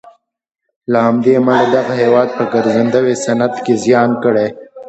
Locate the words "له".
0.91-0.99